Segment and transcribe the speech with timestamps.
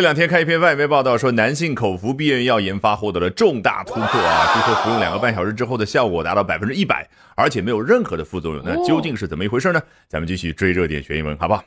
[0.00, 4.50] 这两天看一篇外媒报道说，男性口服避孕药研发获得了重大突破啊！
[4.54, 8.62] 据说服用两个半小时之后的效果达到百分之一百，而且没有任何的副作用。
[8.64, 9.82] 那究竟是怎么一回事呢？
[10.08, 11.62] 咱们继续追热点学英文，好不好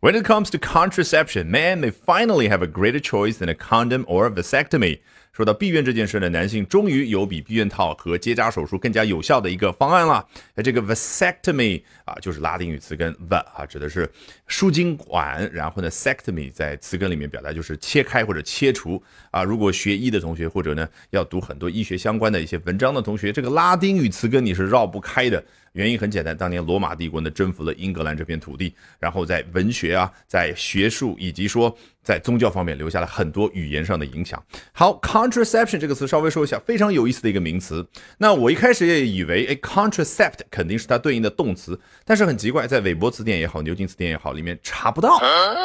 [0.00, 4.04] ？When it comes to contraception, men may finally have a greater choice than a condom
[4.06, 4.98] or a vasectomy.
[5.32, 10.26] 说到避孕这件事呢，男性终于有比避孕套和结扎手术更加有效的一个方案了。
[10.54, 14.10] 那这个 vasectomy 啊，就是拉丁语词根 va 啊，指的是
[14.46, 19.42] 输精管，然后呢 sectomy 在词根里面表达就是切开或者切除啊。
[19.42, 25.42] 如果学医的同学或者呢要读很多医学相关的一些文章的同学，这个拉丁语词根你是绕不开的。
[25.74, 34.42] 原因很简单，当年罗马帝国呢征服了英格兰这片土地，然后在文学啊，在学术以及说在宗教方面留下了很多语言上的影响。
[34.72, 37.86] 好康，contraception 这个词稍微说一下，非常有意思的一个名词。
[38.18, 45.18] 那我一开始也以为，哎，contracept 肯定是它对应的动词，但是很奇怪，在韦伯词典也好，牛津词典也好，里面查不到。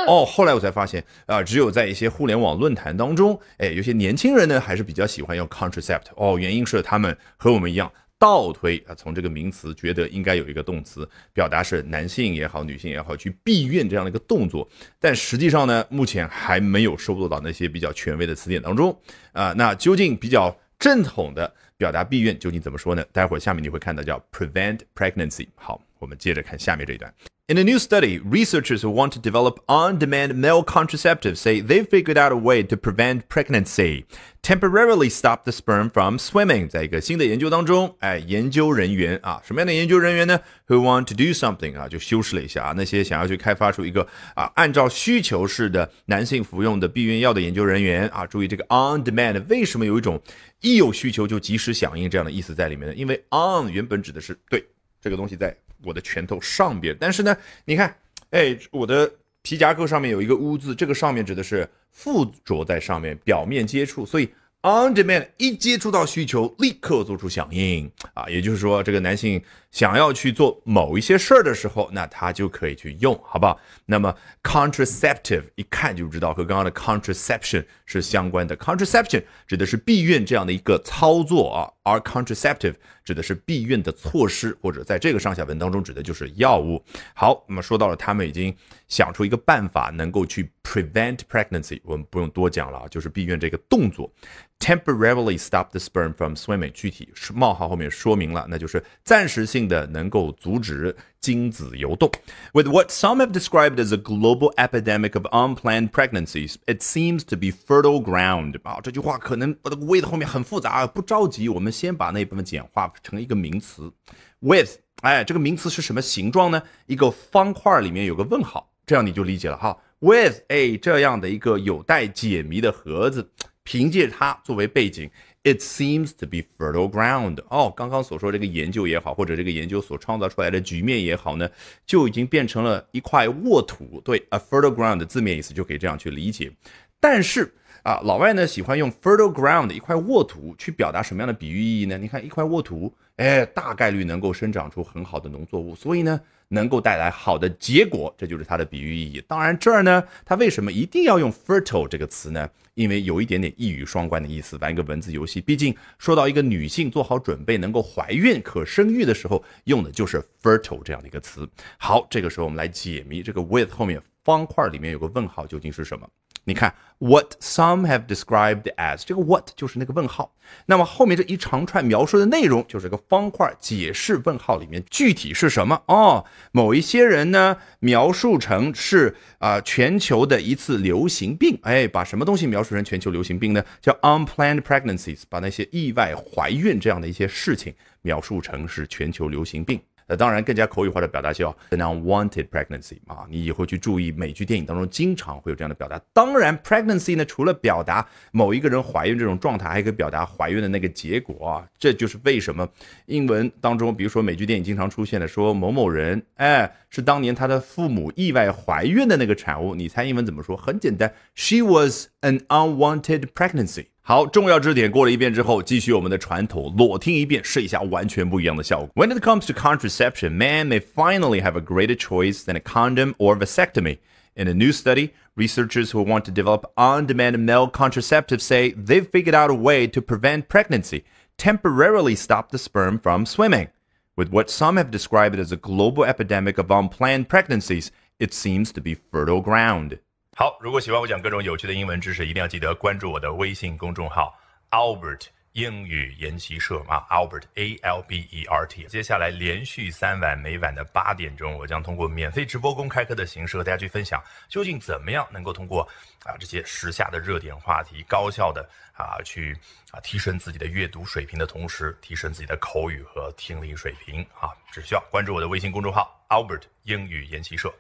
[0.07, 6.03] 哦，后来我才发现，啊，只有在一些互联网论坛当中，哎，有些年轻人呢还是比较喜欢用 contracept。
[6.15, 7.91] 哦，原因是他们和我们一样。
[8.17, 14.67] 倒推啊，从这个名词觉得应该有一个动词，表达是男性也好，女性也好去避孕这样的一个动作，
[14.99, 18.97] 但实际上呢，目前还没有收录到那些比较权威的词典当中
[19.33, 19.53] 啊。
[19.57, 23.04] 那究竟比较正统的表达避孕究竟怎么说呢？
[23.12, 25.46] 待会儿下面你会看到叫 prevent pregnancy。
[25.54, 27.12] 好，我们接着看下面这一段。
[27.48, 32.16] In a new study, researchers who want to develop on demand male contraceptives say they've figured
[32.16, 34.04] out a way to prevent pregnancy,
[34.40, 36.68] temporarily stop the sperm from swimming.
[36.68, 40.38] 在一个新的研究当中，哎，研究人员啊，什么样的研究人员呢？
[40.68, 50.22] Who want to do something 啊，就修饰了一下啊，那些想要去开发出一个啊，按照需求式的男性服用的避孕药的研究人员啊，注意这个 on demand 为什么有一种
[50.60, 52.93] 一有需求就及时 是响应这样的意思在里面的？
[52.93, 54.63] 因为 on 原本指的是对
[55.01, 55.55] 这个东西在。
[55.83, 57.95] 我的拳头上边，但是呢，你看，
[58.31, 59.11] 哎，我的
[59.43, 64.27] 皮夹克上面有一个污渍，这个上面指的是附着在上面，表面接触，所以
[64.65, 73.59] on demand 一接触到需求，立刻做出响应啊，也就是说，这个男性想要去做某一些事儿的时候，那他就可以去用，好不好？
[73.85, 82.73] 那么 contraceptive 一看就知道和刚刚的 contraception 是相关的，contraception 指的是避孕这样的一个操作啊，而 contraceptive。
[83.05, 86.83] 指的是避孕的措施，或者在这个上下文当中指的就是药物。
[87.13, 88.51] 好，那么说到了，他们已经
[88.87, 91.79] 想出一个办法，能够去 prevent pregnancy。
[91.83, 94.11] 我们不用多讲了啊，就是避孕这个动作
[94.58, 96.72] ，temporarily stop the sperm from swimming。
[96.72, 102.10] 具体是冒号后面说明了，那就是暂时性的能够阻止精子游动。
[102.52, 107.48] With what some have described as a global epidemic of unplanned pregnancies, it seems to be
[107.48, 108.58] fertile ground。
[108.64, 112.92] 啊，这句话可能我的 with 后面很复杂，不着急，我们先把那一部分简化。
[113.02, 113.92] 成一个名词，
[114.40, 116.62] with，哎，这个名词是什么形状呢？
[116.86, 119.76] 一个方块里面有个问号，这样你就理解了哈。
[120.00, 123.30] with，哎，这样的一个有待解谜的盒子，
[123.65, 125.09] 凭借它作为背景
[125.43, 127.39] ，it seems to be fertile ground。
[127.49, 131.49] 哦，刚刚所说这个研究也好，或者这个研究所创造出来的局面也好呢，
[131.85, 133.99] 就已经变成了一块沃土。
[134.05, 136.51] 对，a fertile ground 的字面意思就可以这样去理解。
[136.99, 137.51] 但是
[137.83, 141.97] 啊，老外呢喜欢用 fertile ground 一块沃土去表达什么样的比喻意义呢？
[141.97, 149.23] 你看一块沃土，哎，大概率能够生长出很好的农作物，所以呢能够带来好的结果，这就是它的比喻意义。
[149.27, 152.49] 当然这儿呢，它为什么一定要用 fertile 这个词呢？
[152.73, 155.39] 因为有一点点一语双关的意思，玩一个文字游戏。
[155.39, 161.47] 毕竟说到一个女性做好准备能够怀孕可生育的时候，用的就是 fertile 这样的一个词。
[161.77, 166.05] 好，这个时候我们来解谜，这个 with 后面方块里面有个问号究竟是什么？
[166.47, 170.31] 你看，what some have described as 这个 what 就是那个问号，
[170.67, 176.23] 那么后面这一长串描述的内容就是个方块解释问号里面具体是什么哦。
[176.51, 183.63] 某一些人呢描述成是啊全球的一次流行病，哎，把什么东西描述成全球流行病呢？
[183.81, 187.73] 叫 unplanned pregnancies，把那些意外怀孕这样的一些事情
[188.03, 189.81] 描述成是全球流行病。
[190.07, 195.99] 那当然，更加口语化的表达叫 an unwanted pregnancy 啊，你以后去注意美剧、电影当中经常会有这样的表达。
[196.13, 201.67] 当然，pregnancy 呢，除了表达某一个人怀孕这种状态，还可以表达怀孕的那个结果啊。
[201.77, 202.67] 这就是为什么
[203.07, 209.73] 英文当中，比如说美剧、电影经常出现的说某某人，哎，是当年他的父母意外怀孕的那个产物。
[209.73, 210.55] 你猜英文怎么说？
[210.55, 213.87] 很简单，she was an unwanted pregnancy。
[214.04, 218.88] 好，重要知识点过了一遍之后，继续我们的传统，裸听一遍，试一下完全不一样的效果。
[218.94, 223.36] When it comes to contraception, men may finally have a greater choice than a condom or
[223.36, 223.98] vasectomy.
[224.34, 229.34] In a new study, researchers who want to develop on-demand male contraceptives say they've figured
[229.34, 231.04] out a way to prevent pregnancy,
[231.36, 233.68] temporarily stop the sperm from swimming.
[234.16, 238.80] With what some have described as a global epidemic of unplanned pregnancies, it seems to
[238.80, 239.98] be fertile ground.
[240.37, 244.37] 好，如果喜欢我讲各种有趣的英文知识，一定要记得关注我的微信公众号
[244.69, 245.27] Albert。
[245.53, 248.83] 英语研习社啊，Albert A L B E R T。
[248.87, 255.87] 接下来连续三晚，每晚的八点钟，我将通过免费直播公开课的形式和大家去分享，究竟怎么样能够通过
[256.25, 259.57] 啊这些时下的热点话题，高效的啊去
[259.91, 267.73] 啊提升自己的阅读水平的同时，提升自己的口语和听力水平啊，只需要关注我的微信公众号 Albert 英语研习社。